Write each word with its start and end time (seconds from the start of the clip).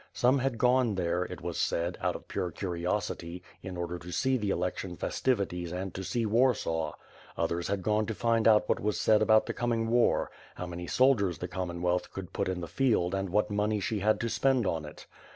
Some 0.13 0.39
had 0.39 0.57
gone 0.57 0.95
there, 0.95 1.25
it 1.25 1.41
was 1.41 1.59
said, 1.59 1.95
out 2.01 2.15
of 2.15 2.27
pure 2.27 2.49
curiosity; 2.49 3.43
in 3.61 3.77
order 3.77 3.99
to 3.99 4.11
see 4.11 4.35
the 4.35 4.49
election 4.49 4.97
festivities 4.97 5.71
and 5.71 5.93
to 5.93 6.03
see 6.03 6.25
Warsaw; 6.25 6.95
others 7.37 7.67
had 7.67 7.83
gone 7.83 8.07
to 8.07 8.15
find 8.15 8.47
out 8.47 8.67
what 8.67 8.79
was 8.79 8.99
said 8.99 9.21
about 9.21 9.45
the 9.45 9.53
coming 9.53 9.87
war; 9.89 10.31
how 10.55 10.65
many 10.65 10.87
soldiers 10.87 11.37
the 11.37 11.47
Commonwealth 11.47 12.11
could 12.11 12.33
put 12.33 12.49
in 12.49 12.61
the 12.61 12.67
field 12.67 13.13
and 13.13 13.29
what 13.29 13.51
money 13.51 13.79
she 13.79 13.99
had 13.99 14.19
to 14.21 14.27
spend 14.27 14.65
on 14.65 14.85
it. 14.85 15.05